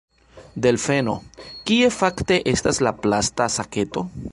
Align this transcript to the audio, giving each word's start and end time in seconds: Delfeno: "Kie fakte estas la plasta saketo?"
Delfeno: 0.65 1.13
"Kie 1.71 1.91
fakte 1.97 2.41
estas 2.55 2.83
la 2.89 2.97
plasta 3.05 3.51
saketo?" 3.61 4.07